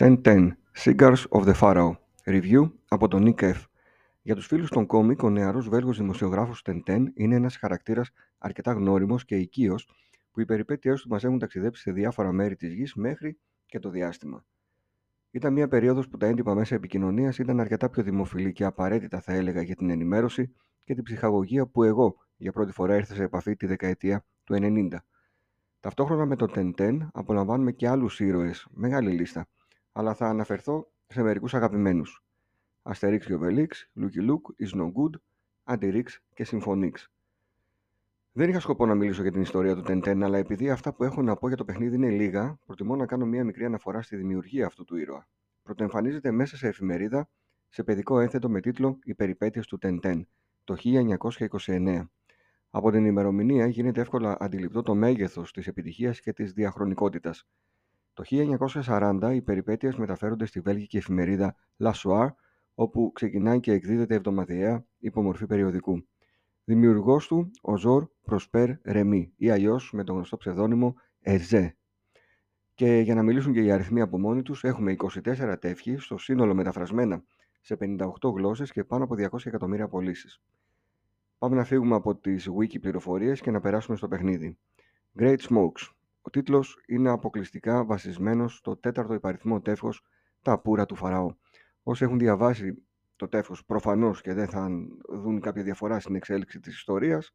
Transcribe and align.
1010 0.00 0.56
Cigars 0.72 1.26
of 1.30 1.44
the 1.44 1.54
Pharaoh 1.60 1.92
Review 2.24 2.72
από 2.88 3.08
τον 3.08 3.22
Nick 3.26 3.42
F. 3.42 3.64
Για 4.22 4.34
τους 4.34 4.46
φίλους 4.46 4.70
των 4.70 4.86
κόμικ, 4.86 5.22
ο 5.22 5.30
νεαρός 5.30 5.68
Βέλγος 5.68 5.98
δημοσιογράφος 5.98 6.62
1010 6.62 7.12
είναι 7.14 7.34
ένας 7.34 7.56
χαρακτήρας 7.56 8.10
αρκετά 8.38 8.72
γνώριμος 8.72 9.24
και 9.24 9.36
οικείος 9.36 9.88
που 10.30 10.40
οι 10.40 10.44
περιπέτειές 10.44 11.02
του 11.02 11.08
μας 11.08 11.24
έχουν 11.24 11.38
ταξιδέψει 11.38 11.82
σε 11.82 11.92
διάφορα 11.92 12.32
μέρη 12.32 12.56
της 12.56 12.72
γης 12.72 12.94
μέχρι 12.94 13.38
και 13.66 13.78
το 13.78 13.90
διάστημα. 13.90 14.44
Ήταν 15.30 15.52
μια 15.52 15.68
περίοδος 15.68 16.08
που 16.08 16.16
τα 16.16 16.26
έντυπα 16.26 16.54
μέσα 16.54 16.74
επικοινωνίας 16.74 17.38
ήταν 17.38 17.60
αρκετά 17.60 17.90
πιο 17.90 18.02
δημοφιλή 18.02 18.52
και 18.52 18.64
απαραίτητα 18.64 19.20
θα 19.20 19.32
έλεγα 19.32 19.62
για 19.62 19.76
την 19.76 19.90
ενημέρωση 19.90 20.54
και 20.84 20.94
την 20.94 21.04
ψυχαγωγία 21.04 21.66
που 21.66 21.82
εγώ 21.82 22.16
για 22.36 22.52
πρώτη 22.52 22.72
φορά 22.72 22.96
ήρθα 22.96 23.14
σε 23.14 23.22
επαφή 23.22 23.56
τη 23.56 23.66
δεκαετία 23.66 24.24
του 24.44 24.54
90. 24.60 24.88
Ταυτόχρονα 25.80 26.24
με 26.24 26.36
το 26.36 26.72
1010 26.76 26.98
απολαμβάνουμε 27.12 27.72
και 27.72 27.88
άλλους 27.88 28.20
ήρωες, 28.20 28.66
μεγάλη 28.70 29.10
λίστα, 29.10 29.46
αλλά 29.92 30.14
θα 30.14 30.28
αναφερθώ 30.28 30.90
σε 31.06 31.22
μερικούς 31.22 31.54
αγαπημένους. 31.54 32.24
Αστερίξ 32.82 33.26
και 33.26 33.34
Οβελίξ, 33.34 33.90
Λούκι 33.92 34.20
Λουκ, 34.20 34.46
Ιζνογκούντ, 34.58 35.20
Αντιρίξ 35.64 36.20
και 36.34 36.44
Συμφωνίξ. 36.44 37.10
Δεν 38.32 38.48
είχα 38.48 38.60
σκοπό 38.60 38.86
να 38.86 38.94
μιλήσω 38.94 39.22
για 39.22 39.32
την 39.32 39.40
ιστορία 39.40 39.74
του 39.74 39.82
Τεντέν, 39.82 40.22
αλλά 40.22 40.38
επειδή 40.38 40.70
αυτά 40.70 40.92
που 40.92 41.04
έχω 41.04 41.22
να 41.22 41.36
πω 41.36 41.48
για 41.48 41.56
το 41.56 41.64
παιχνίδι 41.64 41.94
είναι 41.94 42.10
λίγα, 42.10 42.58
προτιμώ 42.66 42.96
να 42.96 43.06
κάνω 43.06 43.26
μια 43.26 43.44
μικρή 43.44 43.64
αναφορά 43.64 44.02
στη 44.02 44.16
δημιουργία 44.16 44.66
αυτού 44.66 44.84
του 44.84 44.96
ήρωα. 44.96 45.28
Πρωτοεμφανίζεται 45.62 46.30
μέσα 46.30 46.56
σε 46.56 46.68
εφημερίδα 46.68 47.28
σε 47.68 47.82
παιδικό 47.82 48.20
ένθετο 48.20 48.48
με 48.48 48.60
τίτλο 48.60 48.98
Οι 49.02 49.14
περιπέτειες 49.14 49.66
του 49.66 49.78
Τεντέν 49.78 50.28
το 50.64 50.76
1929. 51.56 52.08
Από 52.70 52.90
την 52.90 53.04
ημερομηνία 53.04 53.66
γίνεται 53.66 54.00
εύκολα 54.00 54.36
αντιληπτό 54.40 54.82
το 54.82 54.94
μέγεθος 54.94 55.52
της 55.52 55.66
επιτυχίας 55.66 56.20
και 56.20 56.32
της 56.32 56.52
διαχρονικότητας. 56.52 57.46
Το 58.20 58.26
1940 58.84 59.32
οι 59.34 59.42
περιπέτειες 59.42 59.96
μεταφέρονται 59.96 60.46
στη 60.46 60.60
βέλγικη 60.60 60.96
εφημερίδα 60.96 61.56
La 61.78 61.92
Soir, 61.92 62.28
όπου 62.74 63.12
ξεκινάει 63.14 63.60
και 63.60 63.72
εκδίδεται 63.72 64.14
εβδομαδιαία 64.14 64.84
υπομορφή 64.98 65.46
περιοδικού. 65.46 66.06
Δημιουργός 66.64 67.26
του 67.26 67.50
ο 67.62 67.76
Ζορ 67.76 68.08
Προσπέρ 68.22 68.70
Ρεμί 68.82 69.32
ή 69.36 69.50
αλλιώς 69.50 69.92
με 69.92 70.04
τον 70.04 70.14
γνωστό 70.14 70.36
ψευδόνυμο 70.36 70.94
Εζέ. 71.20 71.76
Και 72.74 72.98
για 72.98 73.14
να 73.14 73.22
μιλήσουν 73.22 73.52
και 73.52 73.62
οι 73.62 73.70
αριθμοί 73.70 74.00
από 74.00 74.18
μόνοι 74.18 74.42
τους, 74.42 74.64
έχουμε 74.64 74.96
24 74.98 75.56
τεύχη 75.60 75.96
στο 75.96 76.18
σύνολο 76.18 76.54
μεταφρασμένα 76.54 77.22
σε 77.60 77.76
58 77.80 78.06
γλώσσες 78.34 78.72
και 78.72 78.84
πάνω 78.84 79.04
από 79.04 79.14
200 79.18 79.46
εκατομμύρια 79.46 79.88
πωλήσει. 79.88 80.40
Πάμε 81.38 81.56
να 81.56 81.64
φύγουμε 81.64 81.94
από 81.94 82.16
τις 82.16 82.48
wiki 82.58 82.80
πληροφορίες 82.80 83.40
και 83.40 83.50
να 83.50 83.60
περάσουμε 83.60 83.96
στο 83.96 84.08
παιχνίδι. 84.08 84.58
Great 85.18 85.38
Smokes. 85.38 85.99
Ο 86.22 86.30
τίτλος 86.30 86.82
είναι 86.86 87.10
αποκλειστικά 87.10 87.84
βασισμένος 87.84 88.56
στο 88.56 88.76
τέταρτο 88.76 89.14
υπαριθμό 89.14 89.60
τεύχος 89.60 90.02
«Τα 90.42 90.60
πουρα 90.60 90.86
του 90.86 90.94
Φαραώ». 90.94 91.34
Όσοι 91.82 92.04
έχουν 92.04 92.18
διαβάσει 92.18 92.82
το 93.16 93.28
τεύχος 93.28 93.64
προφανώς 93.64 94.20
και 94.20 94.34
δεν 94.34 94.48
θα 94.48 94.68
δουν 95.08 95.40
κάποια 95.40 95.62
διαφορά 95.62 96.00
στην 96.00 96.14
εξέλιξη 96.14 96.60
της 96.60 96.74
ιστορίας, 96.74 97.34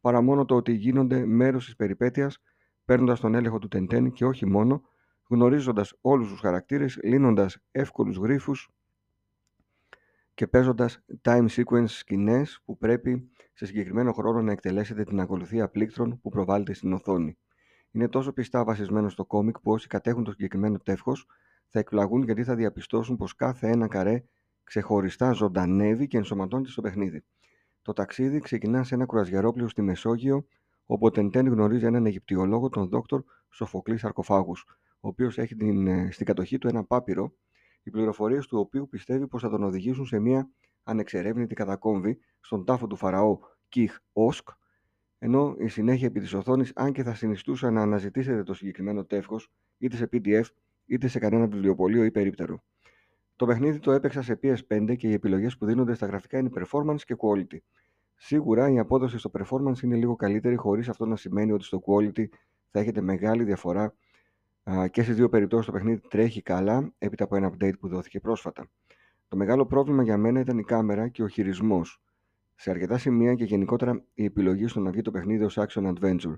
παρά 0.00 0.20
μόνο 0.20 0.44
το 0.44 0.54
ότι 0.54 0.72
γίνονται 0.72 1.26
μέρος 1.26 1.64
της 1.64 1.76
περιπέτειας 1.76 2.42
παίρνοντας 2.84 3.20
τον 3.20 3.34
έλεγχο 3.34 3.58
του 3.58 3.68
Τεντέν 3.68 4.12
και 4.12 4.24
όχι 4.24 4.46
μόνο, 4.46 4.82
γνωρίζοντας 5.28 5.94
όλους 6.00 6.28
τους 6.28 6.40
χαρακτήρες, 6.40 6.98
λύνοντας 7.02 7.58
εύκολους 7.70 8.16
γρίφους 8.16 8.70
και 10.34 10.46
παίζοντας 10.46 11.04
time 11.22 11.46
sequence 11.48 11.88
σκηνές 11.88 12.62
που 12.64 12.78
πρέπει 12.78 13.30
σε 13.52 13.66
συγκεκριμένο 13.66 14.12
χρόνο 14.12 14.42
να 14.42 14.52
εκτελέσετε 14.52 15.04
την 15.04 15.20
ακολουθία 15.20 15.68
πλήκτρων 15.68 16.20
που 16.20 16.28
προβάλλεται 16.28 16.72
στην 16.72 16.92
οθόνη. 16.92 17.38
Είναι 17.94 18.08
τόσο 18.08 18.32
πιστά 18.32 18.64
βασισμένος 18.64 19.12
στο 19.12 19.24
κόμικ 19.24 19.60
που 19.60 19.72
όσοι 19.72 19.86
κατέχουν 19.86 20.24
το 20.24 20.30
συγκεκριμένο 20.30 20.78
τεύχος 20.78 21.26
θα 21.68 21.78
εκπλαγούν 21.78 22.22
γιατί 22.22 22.44
θα 22.44 22.54
διαπιστώσουν 22.54 23.16
πως 23.16 23.34
κάθε 23.34 23.68
ένα 23.68 23.88
καρέ 23.88 24.24
ξεχωριστά 24.64 25.32
ζωντανεύει 25.32 26.06
και 26.06 26.16
ενσωματώνεται 26.16 26.70
στο 26.70 26.80
παιχνίδι. 26.80 27.24
Το 27.82 27.92
ταξίδι 27.92 28.40
ξεκινά 28.40 28.84
σε 28.84 28.94
ένα 28.94 29.06
κουραζιερόπλαιο 29.06 29.68
στη 29.68 29.82
Μεσόγειο, 29.82 30.46
όπου 30.86 31.06
ο 31.06 31.10
Τεντέν 31.10 31.46
γνωρίζει 31.46 31.86
έναν 31.86 32.06
Αιγυπτιολόγο, 32.06 32.68
τον 32.68 32.88
Δόκτωρ 32.88 33.22
Σοφοκλής 33.48 34.00
Σαρκοφάγους, 34.00 34.64
ο 35.00 35.08
οποίος 35.08 35.38
έχει 35.38 35.54
την, 35.54 35.86
ε, 35.86 36.08
στην 36.10 36.26
κατοχή 36.26 36.58
του 36.58 36.68
ένα 36.68 36.84
πάπυρο, 36.84 37.32
οι 37.82 37.90
πληροφορίες 37.90 38.46
του 38.46 38.58
οποίου 38.58 38.88
πιστεύει 38.88 39.26
πως 39.26 39.42
θα 39.42 39.48
τον 39.48 39.62
οδηγήσουν 39.62 40.06
σε 40.06 40.18
μια 40.18 40.50
ανεξερεύνητη 40.82 41.54
κατακόμβη 41.54 42.18
στον 42.40 42.64
τάφο 42.64 42.86
του 42.86 42.96
Φαραώ 42.96 43.38
Κιχ 43.68 43.98
Όσκ, 44.12 44.48
ενώ 45.24 45.54
η 45.58 45.68
συνέχεια 45.68 46.06
επί 46.06 46.20
της 46.20 46.34
οθόνης, 46.34 46.72
αν 46.74 46.92
και 46.92 47.02
θα 47.02 47.14
συνιστούσα 47.14 47.70
να 47.70 47.82
αναζητήσετε 47.82 48.42
το 48.42 48.54
συγκεκριμένο 48.54 49.04
τεύχος 49.04 49.50
είτε 49.78 49.96
σε 49.96 50.08
PDF 50.12 50.42
είτε 50.86 51.08
σε 51.08 51.18
κανένα 51.18 51.46
βιβλιοπωλείο 51.46 52.04
ή 52.04 52.10
περίπτερο. 52.10 52.62
Το 53.36 53.46
παιχνίδι 53.46 53.78
το 53.78 53.92
έπαιξα 53.92 54.22
σε 54.22 54.38
PS5 54.42 54.94
και 54.96 55.08
οι 55.08 55.12
επιλογές 55.12 55.56
που 55.56 55.66
δίνονται 55.66 55.94
στα 55.94 56.06
γραφικά 56.06 56.38
είναι 56.38 56.50
performance 56.54 57.00
και 57.04 57.16
quality. 57.18 57.56
Σίγουρα 58.14 58.70
η 58.70 58.78
απόδοση 58.78 59.18
στο 59.18 59.30
performance 59.38 59.82
είναι 59.82 59.96
λίγο 59.96 60.16
καλύτερη, 60.16 60.56
χωρίς 60.56 60.88
αυτό 60.88 61.06
να 61.06 61.16
σημαίνει 61.16 61.52
ότι 61.52 61.64
στο 61.64 61.82
quality 61.86 62.24
θα 62.70 62.80
έχετε 62.80 63.00
μεγάλη 63.00 63.44
διαφορά 63.44 63.94
και 64.90 65.02
στις 65.02 65.16
δύο 65.16 65.28
περιπτώσεις 65.28 65.66
το 65.66 65.72
παιχνίδι 65.72 66.00
τρέχει 66.08 66.42
καλά 66.42 66.92
έπειτα 66.98 67.24
από 67.24 67.36
ένα 67.36 67.52
update 67.52 67.78
που 67.80 67.88
δόθηκε 67.88 68.20
πρόσφατα. 68.20 68.66
Το 69.28 69.36
μεγάλο 69.36 69.66
πρόβλημα 69.66 70.02
για 70.02 70.16
μένα 70.16 70.40
ήταν 70.40 70.58
η 70.58 70.64
κάμερα 70.64 71.08
και 71.08 71.22
ο 71.22 71.28
χειρισμός 71.28 72.03
σε 72.54 72.70
αρκετά 72.70 72.98
σημεία 72.98 73.34
και 73.34 73.44
γενικότερα 73.44 74.04
η 74.14 74.24
επιλογή 74.24 74.66
στο 74.66 74.80
να 74.80 74.90
βγει 74.90 75.02
το 75.02 75.10
παιχνίδι 75.10 75.44
ως 75.44 75.58
action 75.58 75.92
adventure. 75.94 76.34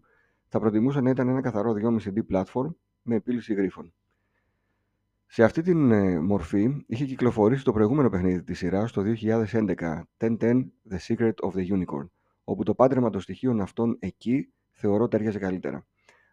Θα 0.48 0.60
προτιμούσα 0.60 1.00
να 1.00 1.10
ήταν 1.10 1.28
ένα 1.28 1.40
καθαρό 1.40 1.74
2,5D 1.82 2.18
platform 2.32 2.74
με 3.02 3.14
επίλυση 3.14 3.54
γρίφων. 3.54 3.92
Σε 5.26 5.44
αυτή 5.44 5.62
την 5.62 5.90
ε, 5.90 6.20
μορφή 6.20 6.84
είχε 6.86 7.04
κυκλοφορήσει 7.04 7.64
το 7.64 7.72
προηγούμενο 7.72 8.08
παιχνίδι 8.08 8.42
της 8.42 8.58
σειράς 8.58 8.92
το 8.92 9.02
2011, 9.22 9.74
1010 10.18 10.36
The 10.90 10.98
Secret 11.06 11.34
of 11.34 11.50
the 11.54 11.66
Unicorn, 11.72 12.08
όπου 12.44 12.62
το 12.62 12.74
πάντρεμα 12.74 13.10
των 13.10 13.20
στοιχείων 13.20 13.60
αυτών 13.60 13.96
εκεί 13.98 14.52
θεωρώ 14.70 15.08
ταιριάζει 15.08 15.38
καλύτερα. 15.38 15.86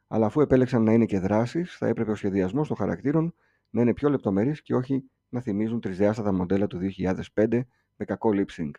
Αλλά 0.07 0.25
αφού 0.25 0.41
επέλεξαν 0.41 0.83
να 0.83 0.93
είναι 0.93 1.05
και 1.05 1.19
δράσεις, 1.19 1.77
θα 1.77 1.87
έπρεπε 1.87 2.11
ο 2.11 2.15
σχεδιασμός 2.15 2.67
των 2.67 2.77
χαρακτήρων 2.77 3.33
να 3.69 3.81
είναι 3.81 3.93
πιο 3.93 4.09
λεπτομερής 4.09 4.61
και 4.61 4.75
όχι 4.75 5.03
να 5.29 5.41
θυμίζουν 5.41 5.79
τρισδιάστατα 5.79 6.33
μοντέλα 6.33 6.67
του 6.67 6.79
2005 7.33 7.61
με 7.95 8.05
κακό 8.05 8.29
lip 8.33 8.61
sync. 8.61 8.71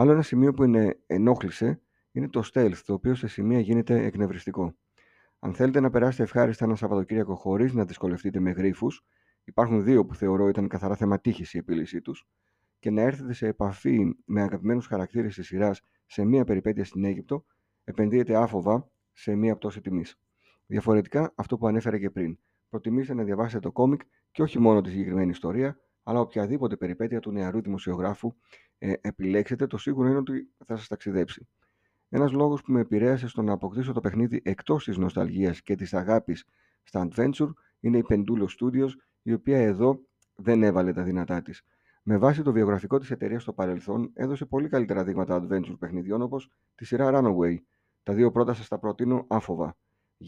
Άλλο 0.00 0.12
ένα 0.12 0.22
σημείο 0.22 0.52
που 0.52 0.64
είναι 0.64 0.98
ενόχλησε 1.06 1.80
είναι 2.12 2.28
το 2.28 2.42
stealth, 2.52 2.76
το 2.84 2.92
οποίο 2.92 3.14
σε 3.14 3.26
σημεία 3.26 3.60
γίνεται 3.60 4.04
εκνευριστικό. 4.04 4.74
Αν 5.38 5.54
θέλετε 5.54 5.80
να 5.80 5.90
περάσετε 5.90 6.22
ευχάριστα 6.22 6.64
ένα 6.64 6.74
Σαββατοκύριακο 6.74 7.34
χωρίς 7.34 7.72
να 7.72 7.84
δυσκολευτείτε 7.84 8.40
με 8.40 8.50
γρήφου, 8.50 8.86
υπάρχουν 9.44 9.84
δύο 9.84 10.06
που 10.06 10.14
θεωρώ 10.14 10.48
ήταν 10.48 10.68
καθαρά 10.68 10.96
θέμα 10.96 11.20
η 11.24 11.58
επίλυσή 11.58 12.00
τους, 12.00 12.28
και 12.78 12.90
να 12.90 13.02
έρθετε 13.02 13.32
σε 13.32 13.46
επαφή 13.46 14.14
με 14.24 14.42
αγαπημένους 14.42 14.86
χαρακτήρες 14.86 15.34
της 15.34 15.46
σειράς 15.46 15.82
σε 16.06 16.24
μία 16.24 16.44
περιπέτεια 16.44 16.84
στην 16.84 17.04
Αίγυπτο, 17.04 17.44
επενδύετε 17.84 18.36
άφοβα 18.36 18.90
σε 19.12 19.34
μία 19.34 19.56
πτώση 19.56 19.80
τιμής. 19.80 20.18
Διαφορετικά, 20.66 21.32
αυτό 21.34 21.58
που 21.58 21.66
ανέφερα 21.66 21.98
και 21.98 22.10
πριν. 22.10 22.38
Προτιμήστε 22.68 23.14
να 23.14 23.22
διαβάσετε 23.22 23.60
το 23.60 23.72
κόμικ 23.72 24.00
και 24.30 24.42
όχι 24.42 24.58
μόνο 24.58 24.80
τη 24.80 24.90
συγκεκριμένη 24.90 25.30
ιστορία, 25.30 25.80
αλλά 26.02 26.20
οποιαδήποτε 26.20 26.76
περιπέτεια 26.76 27.20
του 27.20 27.32
νεαρού 27.32 27.60
δημοσιογράφου 27.60 28.34
ε, 28.78 28.92
επιλέξετε, 29.00 29.66
το 29.66 29.78
σίγουρο 29.78 30.08
είναι 30.08 30.18
ότι 30.18 30.50
θα 30.66 30.76
σας 30.76 30.86
ταξιδέψει. 30.88 31.48
Ένας 32.08 32.32
λόγος 32.32 32.62
που 32.62 32.72
με 32.72 32.80
επηρέασε 32.80 33.28
στο 33.28 33.42
να 33.42 33.52
αποκτήσω 33.52 33.92
το 33.92 34.00
παιχνίδι 34.00 34.40
εκτός 34.44 34.84
της 34.84 34.96
νοσταλγίας 34.96 35.62
και 35.62 35.74
της 35.74 35.94
αγάπης 35.94 36.44
στα 36.82 37.08
adventure 37.08 37.50
είναι 37.80 37.98
η 37.98 38.04
Pendulo 38.08 38.46
Studios, 38.58 38.90
η 39.22 39.32
οποία 39.32 39.58
εδώ 39.58 40.00
δεν 40.34 40.62
έβαλε 40.62 40.92
τα 40.92 41.02
δυνατά 41.02 41.42
της. 41.42 41.62
Με 42.02 42.16
βάση 42.16 42.42
το 42.42 42.52
βιογραφικό 42.52 42.98
της 42.98 43.10
εταιρείας 43.10 43.42
στο 43.42 43.52
παρελθόν, 43.52 44.10
έδωσε 44.14 44.46
πολύ 44.46 44.68
καλύτερα 44.68 45.04
δείγματα 45.04 45.46
adventure 45.46 45.78
παιχνιδιών 45.78 46.22
όπως 46.22 46.50
τη 46.74 46.84
σειρά 46.84 47.10
Runaway. 47.12 47.56
Τα 48.02 48.14
δύο 48.14 48.30
πρώτα 48.30 48.54
σας 48.54 48.68
τα 48.68 48.78
προτείνω 48.78 49.24
άφοβα. 49.28 49.76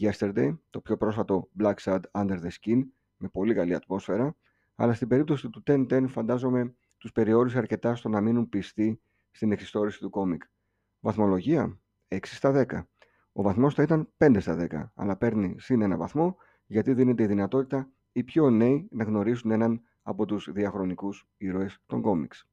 Yesterday, 0.01 0.57
το 0.69 0.81
πιο 0.81 0.97
πρόσφατο 0.97 1.49
Black 1.59 1.75
Sad 1.81 1.99
Under 2.11 2.39
the 2.39 2.49
Skin, 2.61 2.81
με 3.17 3.27
πολύ 3.27 3.53
καλή 3.53 3.75
ατμόσφαιρα, 3.75 4.35
αλλά 4.75 4.93
στην 4.93 5.07
περίπτωση 5.07 5.49
του 5.49 5.63
1010 5.65 6.05
φαντάζομαι 6.07 6.75
τους 6.97 7.11
περιόρισε 7.11 7.57
αρκετά 7.57 7.95
στο 7.95 8.09
να 8.09 8.21
μείνουν 8.21 8.49
πιστοί 8.49 9.01
στην 9.31 9.51
εξιστόρηση 9.51 9.99
του 9.99 10.09
κόμικ. 10.09 10.43
Βαθμολογία 10.99 11.79
6 12.07 12.17
στα 12.23 12.65
10. 12.69 12.83
Ο 13.31 13.41
βαθμός 13.41 13.73
θα 13.73 13.83
ήταν 13.83 14.13
5 14.17 14.37
στα 14.39 14.67
10, 14.71 14.91
αλλά 14.95 15.17
παίρνει 15.17 15.55
συν 15.59 15.81
ένα 15.81 15.97
βαθμό 15.97 16.37
γιατί 16.65 16.93
δίνεται 16.93 17.23
η 17.23 17.25
δυνατότητα 17.25 17.91
οι 18.11 18.23
πιο 18.23 18.49
νέοι 18.49 18.87
να 18.91 19.03
γνωρίσουν 19.03 19.51
έναν 19.51 19.81
από 20.01 20.25
τους 20.25 20.51
διαχρονικούς 20.51 21.27
ήρωες 21.37 21.79
των 21.85 22.01
κόμιξ. 22.01 22.47